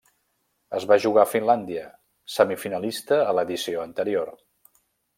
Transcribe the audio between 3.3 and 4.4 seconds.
l'edició anterior.